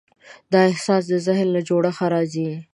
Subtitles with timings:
[0.51, 2.49] دا احساس د ذهن له جوړښت راځي.